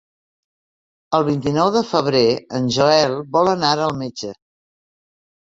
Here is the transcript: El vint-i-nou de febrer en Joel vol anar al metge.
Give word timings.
El 1.17 1.25
vint-i-nou 1.27 1.69
de 1.75 1.83
febrer 1.89 2.23
en 2.61 2.67
Joel 2.79 3.15
vol 3.37 3.53
anar 3.53 3.71
al 3.77 3.95
metge. 4.01 4.35